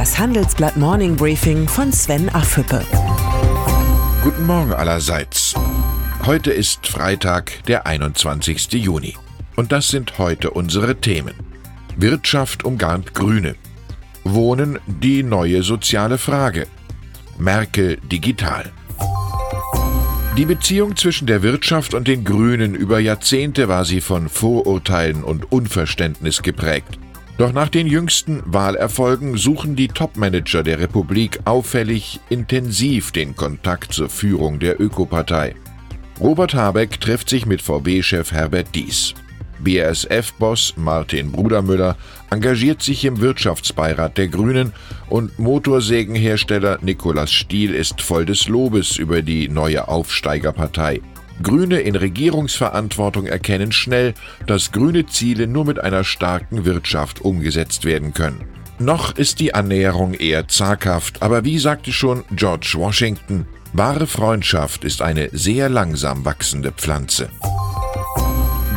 [0.00, 2.82] Das Handelsblatt Morning Briefing von Sven Affüppe.
[4.24, 5.54] Guten Morgen allerseits.
[6.24, 8.72] Heute ist Freitag, der 21.
[8.72, 9.14] Juni.
[9.56, 11.34] Und das sind heute unsere Themen.
[11.98, 13.56] Wirtschaft umgarnt Grüne.
[14.24, 16.66] Wohnen die neue soziale Frage.
[17.36, 18.72] Merkel digital.
[20.38, 25.52] Die Beziehung zwischen der Wirtschaft und den Grünen über Jahrzehnte war sie von Vorurteilen und
[25.52, 26.98] Unverständnis geprägt.
[27.40, 34.10] Doch nach den jüngsten Wahlerfolgen suchen die Topmanager der Republik auffällig intensiv den Kontakt zur
[34.10, 35.54] Führung der Ökopartei.
[36.20, 39.14] Robert Habeck trifft sich mit VW-Chef Herbert Dies.
[39.58, 41.96] BASF-Boss Martin Brudermüller
[42.28, 44.74] engagiert sich im Wirtschaftsbeirat der Grünen
[45.08, 51.00] und Motorsägenhersteller Nikolaus Stiel ist voll des Lobes über die neue Aufsteigerpartei.
[51.42, 54.14] Grüne in Regierungsverantwortung erkennen schnell,
[54.46, 58.44] dass grüne Ziele nur mit einer starken Wirtschaft umgesetzt werden können.
[58.78, 65.02] Noch ist die Annäherung eher zaghaft, aber wie sagte schon George Washington, wahre Freundschaft ist
[65.02, 67.28] eine sehr langsam wachsende Pflanze.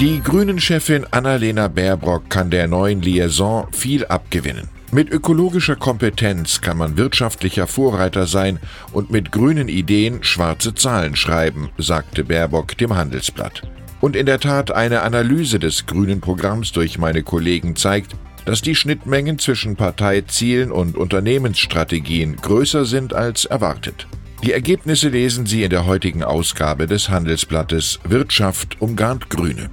[0.00, 4.68] Die Grünen-Chefin Annalena Baerbock kann der neuen Liaison viel abgewinnen.
[4.94, 8.58] Mit ökologischer Kompetenz kann man wirtschaftlicher Vorreiter sein
[8.92, 13.62] und mit grünen Ideen schwarze Zahlen schreiben, sagte Baerbock dem Handelsblatt.
[14.02, 18.74] Und in der Tat eine Analyse des grünen Programms durch meine Kollegen zeigt, dass die
[18.74, 24.06] Schnittmengen zwischen Parteizielen und Unternehmensstrategien größer sind als erwartet.
[24.42, 29.70] Die Ergebnisse lesen Sie in der heutigen Ausgabe des Handelsblattes Wirtschaft umgarnt Grüne.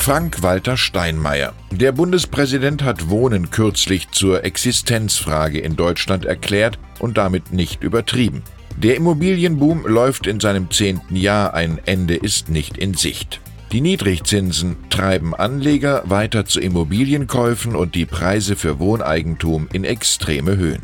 [0.00, 1.52] Frank-Walter Steinmeier.
[1.70, 8.42] Der Bundespräsident hat Wohnen kürzlich zur Existenzfrage in Deutschland erklärt und damit nicht übertrieben.
[8.78, 13.42] Der Immobilienboom läuft in seinem zehnten Jahr, ein Ende ist nicht in Sicht.
[13.72, 20.82] Die Niedrigzinsen treiben Anleger weiter zu Immobilienkäufen und die Preise für Wohneigentum in extreme Höhen.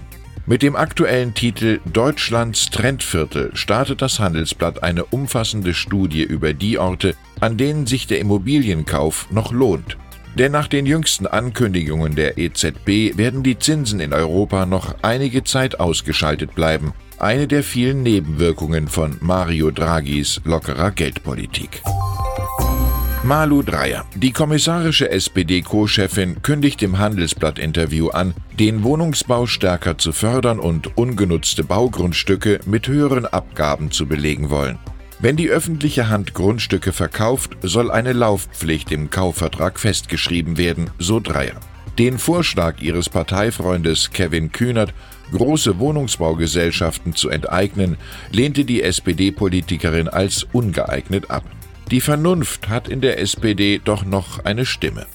[0.49, 7.17] Mit dem aktuellen Titel Deutschlands Trendviertel startet das Handelsblatt eine umfassende Studie über die Orte,
[7.41, 9.99] an denen sich der Immobilienkauf noch lohnt.
[10.37, 15.81] Denn nach den jüngsten Ankündigungen der EZB werden die Zinsen in Europa noch einige Zeit
[15.81, 21.83] ausgeschaltet bleiben, eine der vielen Nebenwirkungen von Mario Draghis lockerer Geldpolitik.
[23.27, 24.05] Malu Dreyer.
[24.15, 32.61] Die kommissarische SPD-Co-Chefin kündigt im Handelsblatt-Interview an, den Wohnungsbau stärker zu fördern und ungenutzte Baugrundstücke
[32.67, 34.79] mit höheren Abgaben zu belegen wollen.
[35.19, 41.59] Wenn die öffentliche Hand Grundstücke verkauft, soll eine Laufpflicht im Kaufvertrag festgeschrieben werden, so Dreyer.
[41.99, 44.95] Den Vorschlag ihres Parteifreundes Kevin Kühnert,
[45.33, 47.97] große Wohnungsbaugesellschaften zu enteignen,
[48.31, 51.43] lehnte die SPD-Politikerin als ungeeignet ab.
[51.93, 55.07] Die Vernunft hat in der SPD doch noch eine Stimme.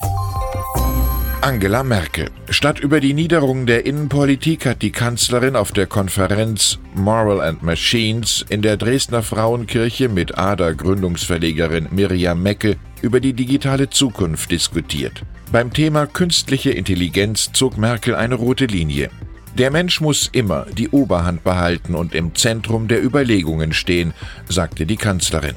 [1.42, 2.30] Angela Merkel.
[2.50, 8.46] Statt über die Niederung der Innenpolitik hat die Kanzlerin auf der Konferenz Moral and Machines
[8.48, 15.24] in der Dresdner Frauenkirche mit ADA-Gründungsverlegerin Miriam Mecke über die digitale Zukunft diskutiert.
[15.52, 19.10] Beim Thema künstliche Intelligenz zog Merkel eine rote Linie.
[19.58, 24.14] Der Mensch muss immer die Oberhand behalten und im Zentrum der Überlegungen stehen,
[24.48, 25.56] sagte die Kanzlerin.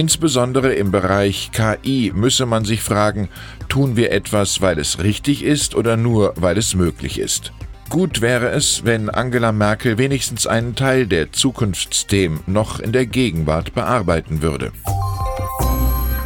[0.00, 3.28] Insbesondere im Bereich KI müsse man sich fragen,
[3.68, 7.52] tun wir etwas, weil es richtig ist oder nur, weil es möglich ist.
[7.90, 13.74] Gut wäre es, wenn Angela Merkel wenigstens einen Teil der Zukunftsthemen noch in der Gegenwart
[13.74, 14.72] bearbeiten würde.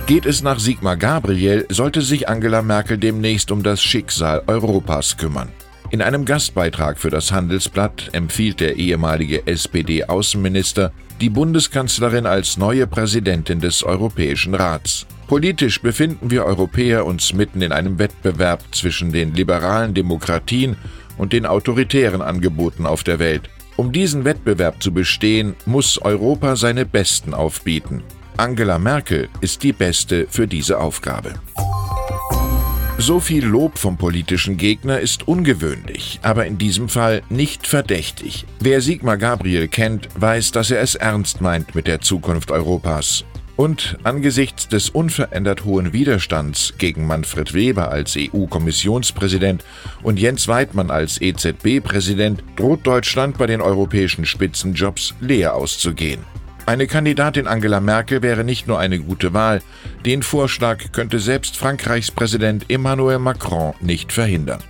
[0.07, 5.49] Geht es nach Sigmar Gabriel, sollte sich Angela Merkel demnächst um das Schicksal Europas kümmern.
[5.95, 10.91] In einem Gastbeitrag für das Handelsblatt empfiehlt der ehemalige SPD-Außenminister
[11.21, 15.07] die Bundeskanzlerin als neue Präsidentin des Europäischen Rats.
[15.29, 20.77] Politisch befinden wir Europäer uns mitten in einem Wettbewerb zwischen den liberalen Demokratien
[21.17, 23.49] und den autoritären Angeboten auf der Welt.
[23.77, 28.03] Um diesen Wettbewerb zu bestehen, muss Europa seine Besten aufbieten.
[28.37, 31.35] Angela Merkel ist die Beste für diese Aufgabe.
[32.99, 38.47] So viel Lob vom politischen Gegner ist ungewöhnlich, aber in diesem Fall nicht verdächtig.
[38.61, 43.25] Wer Sigmar Gabriel kennt, weiß, dass er es ernst meint mit der Zukunft Europas.
[43.57, 49.65] Und angesichts des unverändert hohen Widerstands gegen Manfred Weber als EU-Kommissionspräsident
[50.03, 56.25] und Jens Weidmann als EZB-Präsident droht Deutschland bei den europäischen Spitzenjobs leer auszugehen.
[56.67, 59.61] Eine Kandidatin Angela Merkel wäre nicht nur eine gute Wahl,
[60.07, 64.63] den Vorschlag könnte selbst Frankreichs Präsident Emmanuel Macron nicht verhindern.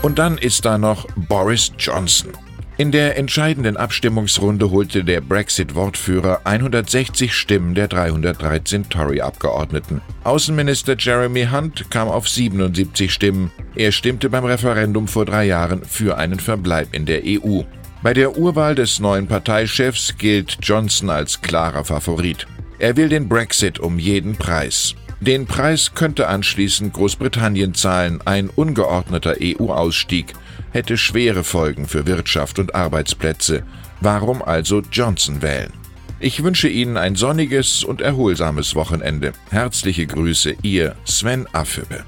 [0.00, 2.30] Und dann ist da noch Boris Johnson.
[2.76, 10.00] In der entscheidenden Abstimmungsrunde holte der Brexit-Wortführer 160 Stimmen der 313 Tory-Abgeordneten.
[10.22, 13.50] Außenminister Jeremy Hunt kam auf 77 Stimmen.
[13.74, 17.62] Er stimmte beim Referendum vor drei Jahren für einen Verbleib in der EU.
[18.02, 22.46] Bei der Urwahl des neuen Parteichefs gilt Johnson als klarer Favorit.
[22.78, 24.94] Er will den Brexit um jeden Preis.
[25.20, 30.34] Den Preis könnte anschließend Großbritannien zahlen, ein ungeordneter EU-Ausstieg
[30.70, 33.64] hätte schwere Folgen für Wirtschaft und Arbeitsplätze.
[34.00, 35.72] Warum also Johnson wählen?
[36.20, 39.32] Ich wünsche Ihnen ein sonniges und erholsames Wochenende.
[39.50, 42.04] Herzliche Grüße, Ihr Sven Affüppe.